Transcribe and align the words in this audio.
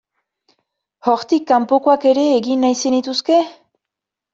Hortik 1.11 1.47
kanpokoak 1.53 2.11
ere 2.15 2.27
egin 2.41 2.67
nahi 2.69 2.83
zenituzke? 2.85 3.43